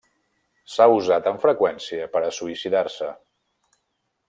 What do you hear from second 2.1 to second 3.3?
per a suïcidar-se.